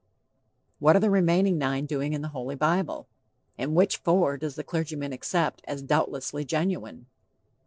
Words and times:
What 0.79 0.95
are 0.95 0.99
the 0.99 1.11
remaining 1.11 1.59
nine 1.59 1.85
doing 1.85 2.13
in 2.13 2.23
the 2.23 2.29
Holy 2.29 2.55
Bible? 2.55 3.07
And 3.55 3.75
which 3.75 3.97
'four' 3.97 4.35
does 4.37 4.55
the 4.55 4.63
clergyman 4.63 5.13
accept 5.13 5.61
as 5.67 5.83
doubtlessly 5.83 6.43
"genuine?" 6.43 7.05